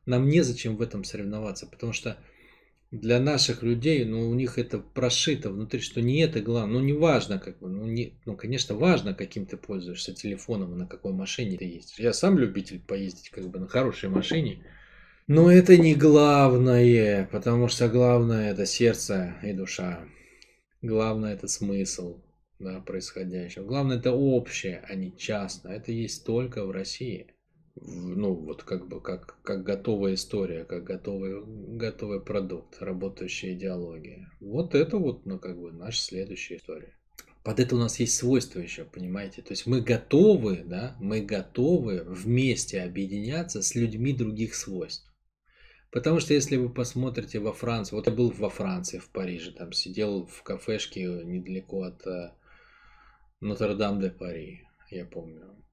Нам 0.06 0.28
незачем 0.28 0.76
в 0.76 0.82
этом 0.82 1.04
соревноваться, 1.04 1.66
потому 1.66 1.94
что 1.94 2.18
для 2.92 3.20
наших 3.20 3.64
людей, 3.64 4.04
ну, 4.04 4.30
у 4.30 4.34
них 4.34 4.58
это 4.58 4.80
прошито 4.80 5.50
внутри, 5.50 5.80
что 5.80 6.02
не 6.02 6.20
это 6.20 6.42
главное. 6.42 6.80
Ну, 6.80 6.86
не 6.86 6.94
важно, 6.94 7.40
как 7.40 7.60
бы, 7.60 7.70
ну, 7.70 7.86
не, 7.86 8.20
ну, 8.26 8.36
конечно, 8.36 8.76
важно, 8.76 9.14
каким 9.14 9.46
ты 9.46 9.56
пользуешься 9.56 10.14
телефоном 10.14 10.74
и 10.74 10.78
на 10.78 10.88
какой 10.88 11.14
машине 11.14 11.58
ты 11.58 11.66
ездишь. 11.66 12.00
Я 12.00 12.12
сам 12.12 12.38
любитель 12.38 12.82
поездить, 12.82 13.30
как 13.30 13.48
бы, 13.50 13.60
на 13.60 13.68
хорошей 13.68 14.10
машине. 14.10 14.66
Но 15.28 15.52
это 15.52 15.78
не 15.78 15.96
главное, 15.96 17.28
потому 17.32 17.68
что 17.70 17.90
главное 17.90 18.52
это 18.52 18.66
сердце 18.66 19.36
и 19.44 19.54
душа. 19.54 20.06
Главное 20.82 21.34
это 21.34 21.48
смысл 21.48 22.22
да, 22.60 22.80
происходящего. 22.82 23.66
Главное 23.66 23.98
это 23.98 24.12
общее, 24.12 24.84
а 24.88 24.96
не 24.96 25.16
частное. 25.16 25.78
Это 25.78 25.92
есть 25.92 26.26
только 26.26 26.66
в 26.66 26.72
России 26.72 27.34
ну, 27.82 28.34
вот 28.34 28.64
как 28.64 28.88
бы 28.88 29.02
как, 29.02 29.38
как 29.44 29.64
готовая 29.64 30.16
история, 30.16 30.66
как 30.66 30.84
готовый, 30.84 31.44
готовый 31.46 32.22
продукт, 32.22 32.82
работающая 32.82 33.54
идеология. 33.54 34.32
Вот 34.40 34.76
это 34.76 34.98
вот, 34.98 35.26
ну, 35.26 35.40
как 35.40 35.60
бы 35.60 35.72
наша 35.72 36.02
следующая 36.02 36.58
история. 36.58 36.94
Под 37.44 37.60
это 37.60 37.76
у 37.76 37.80
нас 37.80 38.00
есть 38.00 38.16
свойства 38.16 38.60
еще, 38.60 38.84
понимаете? 38.84 39.42
То 39.42 39.52
есть 39.52 39.68
мы 39.68 39.82
готовы, 39.82 40.64
да, 40.66 40.98
мы 41.00 41.22
готовы 41.22 42.04
вместе 42.06 42.82
объединяться 42.82 43.62
с 43.62 43.74
людьми 43.74 44.12
других 44.12 44.54
свойств. 44.54 45.06
Потому 45.90 46.20
что 46.20 46.34
если 46.34 46.58
вы 46.58 46.70
посмотрите 46.70 47.40
во 47.40 47.54
Франции, 47.54 47.96
вот 47.96 48.08
я 48.08 48.14
был 48.14 48.32
во 48.32 48.50
Франции, 48.50 49.00
в 49.00 49.10
Париже, 49.10 49.52
там 49.52 49.72
сидел 49.72 50.26
в 50.26 50.44
кафешке 50.44 51.04
недалеко 51.24 51.84
от 51.84 52.06
э, 52.06 52.32
Нотр-Дам-де-Пари, 53.40 54.62
я 54.90 55.06
помню. 55.06 55.64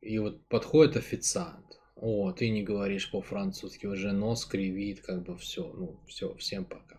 И 0.00 0.18
вот 0.18 0.46
подходит 0.48 0.96
официант. 0.96 1.66
О, 1.96 2.30
ты 2.32 2.50
не 2.50 2.62
говоришь 2.62 3.10
по-французски, 3.10 3.86
уже 3.86 4.12
нос 4.12 4.44
кривит, 4.44 5.00
как 5.00 5.24
бы 5.24 5.36
все, 5.36 5.72
ну, 5.72 6.00
все, 6.06 6.34
всем 6.36 6.64
пока. 6.64 6.98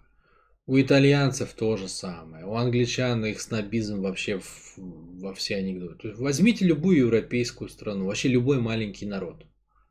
У 0.66 0.80
итальянцев 0.80 1.54
то 1.54 1.78
же 1.78 1.88
самое. 1.88 2.46
У 2.46 2.56
англичан 2.56 3.25
их 3.25 3.39
снобизм 3.39 4.01
вообще 4.01 4.39
в, 4.39 4.74
во 4.78 5.34
все 5.34 5.56
анекдоты. 5.58 6.13
Возьмите 6.16 6.66
любую 6.66 6.98
европейскую 6.98 7.70
страну, 7.70 8.06
вообще 8.06 8.30
любой 8.30 8.60
маленький 8.60 9.06
народ. 9.06 9.46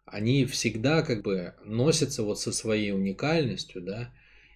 Они 0.05 0.45
всегда 0.47 1.03
как 1.03 1.23
бы 1.23 1.55
носятся 1.65 2.23
вот 2.23 2.39
со 2.39 2.53
своей 2.53 2.93
уникальностью, 2.93 3.83
да, 3.83 4.13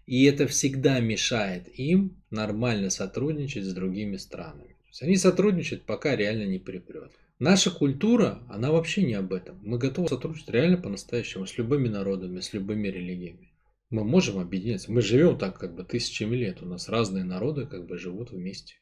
и 0.07 0.25
это 0.25 0.47
всегда 0.47 1.01
мешает 1.01 1.69
им 1.79 2.23
нормально 2.31 2.91
сотрудничать 2.91 3.65
с 3.65 3.73
другими 3.73 4.17
странами. 4.17 4.72
Есть 4.93 5.03
они 5.03 5.17
сотрудничают, 5.17 5.87
пока 5.87 6.15
реально 6.15 6.45
не 6.45 6.59
припрет. 6.59 7.13
Наша 7.39 7.71
культура, 7.71 8.43
она 8.51 8.71
вообще 8.71 9.03
не 9.03 9.15
об 9.15 9.33
этом. 9.33 9.59
Мы 9.63 9.79
готовы 9.79 10.09
сотрудничать 10.09 10.51
реально 10.51 10.77
по-настоящему 10.77 11.47
с 11.47 11.57
любыми 11.57 11.89
народами, 11.89 12.41
с 12.41 12.53
любыми 12.53 12.89
религиями. 12.89 13.55
Мы 13.89 14.05
можем 14.05 14.39
объединяться. 14.39 14.93
Мы 14.93 15.01
живем 15.01 15.39
так 15.39 15.59
как 15.59 15.75
бы 15.75 15.85
тысячами 15.85 16.37
лет. 16.37 16.61
У 16.61 16.67
нас 16.67 16.91
разные 16.91 17.25
народы 17.25 17.65
как 17.65 17.87
бы 17.87 17.97
живут 17.97 18.33
вместе. 18.33 18.75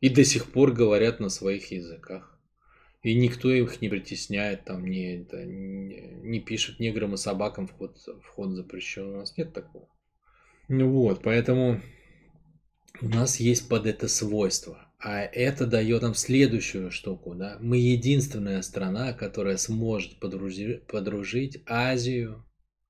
И 0.00 0.08
до 0.08 0.24
сих 0.24 0.52
пор 0.52 0.70
говорят 0.70 1.18
на 1.18 1.28
своих 1.28 1.72
языках. 1.72 2.38
И 3.02 3.12
никто 3.12 3.50
их 3.50 3.80
не 3.80 3.88
притесняет, 3.88 4.64
там 4.64 4.86
не, 4.86 5.22
это, 5.22 5.44
не, 5.44 6.20
не 6.22 6.38
пишет 6.38 6.78
неграм 6.78 7.14
и 7.14 7.16
собакам 7.16 7.66
вход, 7.66 7.98
вход 8.22 8.50
запрещен. 8.52 9.06
У 9.06 9.16
нас 9.16 9.36
нет 9.36 9.52
такого. 9.52 9.88
Ну 10.68 10.88
вот, 10.88 11.20
поэтому 11.24 11.80
у 13.00 13.08
нас 13.08 13.40
есть 13.40 13.68
под 13.68 13.86
это 13.86 14.06
свойство. 14.06 14.91
А 15.04 15.22
это 15.22 15.66
дает 15.66 16.02
нам 16.02 16.14
следующую 16.14 16.92
штуку. 16.92 17.34
Да? 17.34 17.58
Мы 17.60 17.78
единственная 17.78 18.62
страна, 18.62 19.12
которая 19.12 19.56
сможет 19.56 20.20
подружить, 20.20 20.86
подружить 20.86 21.60
Азию 21.66 22.44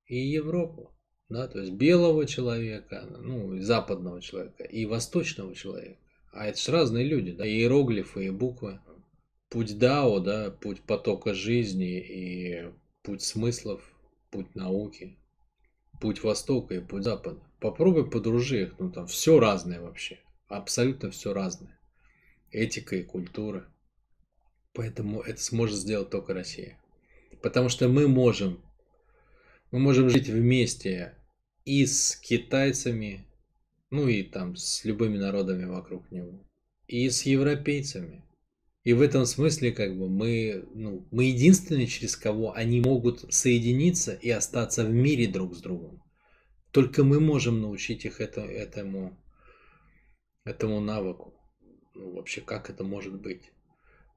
и 0.05 0.17
Европу. 0.17 0.91
Да? 1.29 1.47
То 1.47 1.59
есть 1.59 1.73
белого 1.73 2.27
человека, 2.27 3.07
ну, 3.19 3.59
западного 3.59 4.21
человека 4.21 4.63
и 4.63 4.85
восточного 4.85 5.55
человека. 5.55 5.99
А 6.31 6.45
это 6.45 6.61
же 6.61 6.71
разные 6.71 7.03
люди, 7.03 7.31
да? 7.31 7.47
иероглифы, 7.47 8.27
и 8.27 8.29
буквы. 8.29 8.79
Путь 9.49 9.79
Дао, 9.79 10.19
да, 10.19 10.51
путь 10.51 10.81
потока 10.81 11.33
жизни 11.33 11.99
и 11.99 12.71
путь 13.01 13.23
смыслов, 13.23 13.81
путь 14.29 14.53
науки, 14.53 15.17
путь 15.99 16.23
Востока 16.23 16.75
и 16.75 16.79
путь 16.79 17.03
Запада. 17.03 17.39
Попробуй 17.59 18.09
подружи 18.09 18.63
их, 18.63 18.79
ну 18.79 18.91
там 18.91 19.07
все 19.07 19.39
разное 19.39 19.81
вообще, 19.81 20.19
абсолютно 20.47 21.11
все 21.11 21.33
разное 21.33 21.79
этика 22.53 22.95
и 22.95 23.03
культура. 23.03 23.67
Поэтому 24.73 25.21
это 25.21 25.41
сможет 25.41 25.77
сделать 25.77 26.09
только 26.09 26.33
Россия. 26.33 26.79
Потому 27.41 27.69
что 27.69 27.89
мы 27.89 28.07
можем, 28.07 28.63
мы 29.71 29.79
можем 29.79 30.09
жить 30.09 30.29
вместе 30.29 31.15
и 31.65 31.85
с 31.85 32.15
китайцами, 32.15 33.27
ну 33.89 34.07
и 34.07 34.23
там 34.23 34.55
с 34.55 34.85
любыми 34.85 35.17
народами 35.17 35.65
вокруг 35.65 36.09
него, 36.11 36.39
и 36.87 37.09
с 37.09 37.23
европейцами. 37.23 38.23
И 38.83 38.93
в 38.93 39.01
этом 39.01 39.25
смысле 39.25 39.71
как 39.71 39.97
бы 39.97 40.09
мы, 40.09 40.65
ну, 40.73 41.07
мы 41.11 41.25
единственные, 41.25 41.87
через 41.87 42.17
кого 42.17 42.53
они 42.53 42.81
могут 42.81 43.33
соединиться 43.33 44.13
и 44.13 44.29
остаться 44.29 44.83
в 44.83 44.91
мире 44.91 45.27
друг 45.27 45.55
с 45.55 45.61
другом. 45.61 46.01
Только 46.71 47.03
мы 47.03 47.19
можем 47.19 47.61
научить 47.61 48.03
их 48.03 48.19
это, 48.19 48.41
этому, 48.41 49.17
этому 50.43 50.81
навыку 50.81 51.32
ну, 51.95 52.11
вообще, 52.11 52.41
как 52.41 52.69
это 52.69 52.83
может 52.83 53.13
быть. 53.13 53.51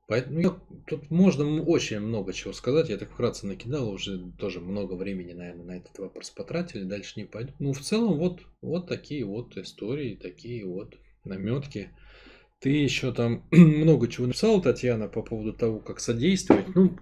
Поэтому 0.09 0.39
я, 0.39 0.57
тут 0.87 1.11
можно 1.11 1.63
очень 1.63 1.99
много 1.99 2.33
чего 2.33 2.53
сказать. 2.53 2.89
Я 2.89 2.97
так 2.97 3.11
вкратце 3.11 3.47
накидал, 3.47 3.91
уже 3.91 4.31
тоже 4.39 4.61
много 4.61 4.95
времени, 4.95 5.33
наверное, 5.33 5.65
на 5.65 5.77
этот 5.79 5.99
вопрос 5.99 6.31
потратили. 6.31 6.85
Дальше 6.85 7.15
не 7.17 7.25
пойду. 7.25 7.53
Ну, 7.59 7.73
в 7.73 7.81
целом, 7.81 8.19
вот, 8.19 8.43
вот 8.63 8.87
такие 8.87 9.25
вот 9.25 9.57
истории, 9.57 10.15
такие 10.15 10.65
вот 10.65 10.95
наметки. 11.25 11.91
Ты 12.61 12.71
еще 12.71 13.13
там 13.13 13.49
много 13.51 14.07
чего 14.07 14.29
написал, 14.29 14.63
Татьяна, 14.63 15.09
по 15.09 15.23
поводу 15.23 15.53
того, 15.53 15.81
как 15.81 15.99
содействовать. 15.99 16.73
Ну, 16.75 16.97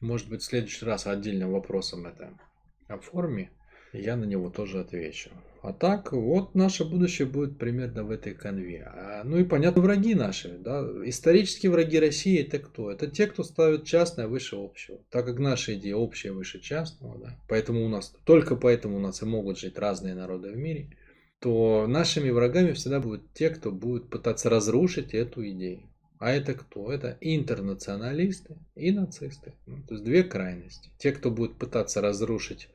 может 0.00 0.28
быть, 0.28 0.42
в 0.42 0.46
следующий 0.46 0.84
раз 0.84 1.08
отдельным 1.08 1.50
вопросом 1.50 2.06
это 2.06 2.38
оформи. 2.86 3.50
Я 3.92 4.16
на 4.16 4.24
него 4.24 4.48
тоже 4.48 4.80
отвечу. 4.80 5.30
А 5.62 5.72
так, 5.72 6.12
вот 6.12 6.54
наше 6.56 6.84
будущее 6.84 7.28
будет 7.28 7.56
примерно 7.56 8.02
в 8.02 8.10
этой 8.10 8.34
конве. 8.34 8.82
А, 8.84 9.22
ну 9.22 9.38
и 9.38 9.44
понятно, 9.44 9.82
враги 9.82 10.14
наши. 10.14 10.58
Да? 10.58 10.80
Исторические 11.04 11.70
враги 11.70 12.00
России 12.00 12.40
это 12.40 12.58
кто? 12.58 12.90
Это 12.90 13.06
те, 13.06 13.28
кто 13.28 13.44
ставит 13.44 13.84
частное 13.84 14.26
выше 14.26 14.56
общего. 14.56 14.98
Так 15.10 15.26
как 15.26 15.38
наша 15.38 15.74
идея 15.74 15.96
общая 15.96 16.32
выше 16.32 16.58
частного, 16.58 17.18
да? 17.18 17.38
поэтому 17.48 17.84
у 17.84 17.88
нас, 17.88 18.12
только 18.24 18.56
поэтому 18.56 18.96
у 18.96 19.00
нас 19.00 19.22
и 19.22 19.26
могут 19.26 19.58
жить 19.58 19.78
разные 19.78 20.14
народы 20.14 20.50
в 20.50 20.56
мире, 20.56 20.96
то 21.38 21.86
нашими 21.86 22.30
врагами 22.30 22.72
всегда 22.72 22.98
будут 22.98 23.32
те, 23.34 23.50
кто 23.50 23.70
будет 23.70 24.08
пытаться 24.08 24.48
разрушить 24.48 25.14
эту 25.14 25.48
идею. 25.50 25.82
А 26.18 26.32
это 26.32 26.54
кто? 26.54 26.90
Это 26.90 27.18
интернационалисты 27.20 28.56
и 28.74 28.90
нацисты. 28.90 29.54
Ну, 29.66 29.82
то 29.86 29.94
есть 29.94 30.04
две 30.04 30.22
крайности. 30.22 30.90
Те, 30.98 31.12
кто 31.12 31.30
будет 31.30 31.56
пытаться 31.56 32.00
разрушить 32.00 32.68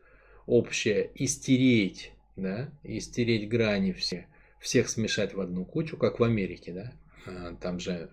общее 0.47 1.11
и 1.13 1.27
стереть 1.27 2.11
да, 2.37 2.69
и 2.83 2.99
стереть 2.99 3.49
грани 3.49 3.91
все, 3.91 4.27
всех 4.59 4.89
смешать 4.89 5.33
в 5.33 5.41
одну 5.41 5.65
кучу, 5.65 5.97
как 5.97 6.19
в 6.19 6.23
Америке, 6.23 6.71
да, 6.71 6.93
а, 7.25 7.55
там 7.55 7.79
же 7.79 8.09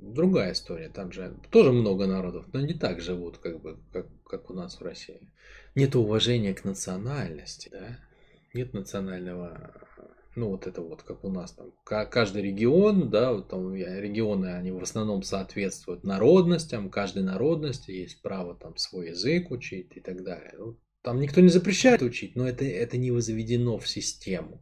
другая 0.00 0.52
история, 0.52 0.88
там 0.88 1.10
же 1.10 1.34
тоже 1.50 1.72
много 1.72 2.06
народов, 2.06 2.46
но 2.52 2.60
не 2.60 2.74
так 2.74 3.00
живут, 3.00 3.38
как 3.38 3.60
бы, 3.60 3.78
как, 3.92 4.06
как 4.24 4.50
у 4.50 4.54
нас 4.54 4.78
в 4.78 4.82
России. 4.82 5.20
Нет 5.74 5.96
уважения 5.96 6.54
к 6.54 6.64
национальности, 6.64 7.70
да, 7.72 7.98
нет 8.52 8.74
национального, 8.74 9.72
ну 10.36 10.50
вот 10.50 10.66
это 10.66 10.82
вот, 10.82 11.02
как 11.02 11.24
у 11.24 11.30
нас 11.30 11.52
там, 11.52 11.72
каждый 11.84 12.42
регион, 12.42 13.08
да, 13.08 13.32
вот 13.32 13.48
там 13.48 13.74
регионы, 13.74 14.48
они 14.48 14.70
в 14.70 14.82
основном 14.82 15.22
соответствуют 15.22 16.04
народностям, 16.04 16.90
каждой 16.90 17.22
народности 17.22 17.90
есть 17.90 18.20
право 18.20 18.54
там 18.54 18.76
свой 18.76 19.10
язык 19.10 19.50
учить 19.50 19.96
и 19.96 20.00
так 20.00 20.22
далее. 20.24 20.74
Там 21.02 21.20
никто 21.20 21.40
не 21.40 21.48
запрещает 21.48 22.02
учить, 22.02 22.36
но 22.36 22.48
это, 22.48 22.64
это 22.64 22.96
не 22.96 23.10
возведено 23.10 23.78
в 23.78 23.88
систему. 23.88 24.60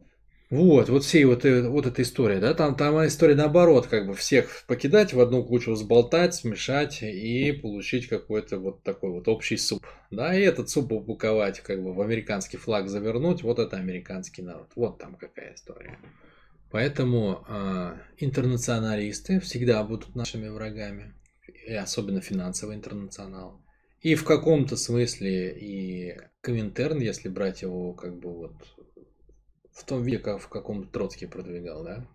Вот, 0.49 0.89
вот 0.89 1.05
всей 1.05 1.23
вот, 1.23 1.45
э, 1.45 1.69
вот 1.69 1.85
эта 1.85 2.01
история, 2.01 2.41
да, 2.41 2.53
там, 2.53 2.75
там 2.75 3.05
история 3.07 3.35
наоборот, 3.35 3.87
как 3.87 4.05
бы 4.05 4.13
всех 4.15 4.65
покидать 4.67 5.13
в 5.13 5.21
одну 5.21 5.45
кучу, 5.45 5.73
сболтать, 5.75 6.35
смешать 6.35 7.01
и 7.03 7.53
получить 7.53 8.07
какой-то 8.07 8.59
вот 8.59 8.83
такой 8.83 9.11
вот 9.11 9.29
общий 9.29 9.55
суп, 9.55 9.85
да, 10.09 10.37
и 10.37 10.41
этот 10.41 10.69
суп 10.69 10.91
упаковать, 10.91 11.61
как 11.61 11.81
бы 11.81 11.93
в 11.93 12.01
американский 12.01 12.57
флаг 12.57 12.89
завернуть, 12.89 13.43
вот 13.43 13.59
это 13.59 13.77
американский 13.77 14.41
народ, 14.41 14.71
вот 14.75 14.97
там 14.97 15.15
какая 15.15 15.53
история. 15.53 15.97
Поэтому 16.69 17.45
э, 17.47 17.93
интернационалисты 18.17 19.39
всегда 19.39 19.81
будут 19.83 20.15
нашими 20.15 20.49
врагами, 20.49 21.13
и 21.65 21.73
особенно 21.73 22.19
финансовый 22.19 22.75
интернационал. 22.75 23.61
И 24.01 24.15
в 24.15 24.23
каком-то 24.23 24.75
смысле 24.77 25.51
и 25.57 26.17
Коминтерн, 26.41 26.99
если 26.99 27.29
брать 27.29 27.61
его 27.61 27.93
как 27.93 28.19
бы 28.19 28.33
вот 28.33 28.53
в 29.71 29.85
том 29.85 30.03
виде, 30.03 30.17
как 30.17 30.41
в 30.41 30.49
каком 30.49 30.87
Троцкий 30.87 31.27
продвигал, 31.27 31.83
да. 31.83 32.07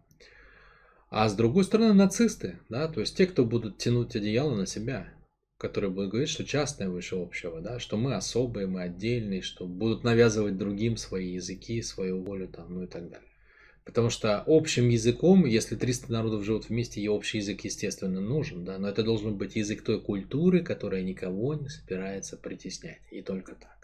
А 1.10 1.28
с 1.28 1.34
другой 1.34 1.64
стороны 1.64 1.94
нацисты, 1.94 2.58
да, 2.68 2.88
то 2.88 3.00
есть 3.00 3.16
те, 3.16 3.26
кто 3.26 3.44
будут 3.44 3.78
тянуть 3.78 4.16
одеяло 4.16 4.54
на 4.54 4.66
себя. 4.66 5.12
которые 5.58 5.90
будут 5.90 6.10
говорить, 6.10 6.28
что 6.28 6.44
частное 6.44 6.88
выше 6.88 7.16
общего, 7.16 7.60
да, 7.60 7.78
что 7.78 7.96
мы 7.96 8.14
особые, 8.14 8.66
мы 8.66 8.82
отдельные, 8.82 9.42
что 9.42 9.66
будут 9.66 10.04
навязывать 10.04 10.58
другим 10.58 10.96
свои 10.96 11.32
языки, 11.32 11.80
свою 11.82 12.22
волю 12.22 12.48
там, 12.48 12.74
ну 12.74 12.82
и 12.82 12.86
так 12.86 13.08
далее. 13.08 13.30
Потому 13.86 14.10
что 14.10 14.42
общим 14.48 14.88
языком, 14.88 15.46
если 15.46 15.76
300 15.76 16.12
народов 16.12 16.44
живут 16.44 16.68
вместе, 16.68 17.00
и 17.00 17.06
общий 17.06 17.38
язык, 17.38 17.60
естественно, 17.60 18.20
нужен, 18.20 18.64
да, 18.64 18.78
но 18.78 18.88
это 18.88 19.04
должен 19.04 19.36
быть 19.36 19.54
язык 19.54 19.82
той 19.82 20.00
культуры, 20.00 20.62
которая 20.64 21.02
никого 21.02 21.54
не 21.54 21.68
собирается 21.68 22.36
притеснять, 22.36 23.00
и 23.12 23.22
только 23.22 23.54
так. 23.54 23.75